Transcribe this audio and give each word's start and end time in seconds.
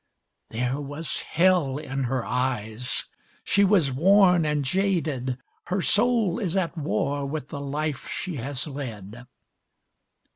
There 0.49 0.79
was 0.81 1.19
hell 1.21 1.77
in 1.77 2.05
her 2.05 2.25
eyes! 2.25 3.05
She 3.43 3.63
was 3.63 3.91
worn 3.91 4.47
and 4.47 4.65
jaded 4.65 5.37
Her 5.65 5.83
soul 5.83 6.39
is 6.39 6.57
at 6.57 6.75
war 6.75 7.23
with 7.27 7.49
the 7.49 7.61
life 7.61 8.09
she 8.09 8.37
has 8.37 8.65
led. 8.67 9.27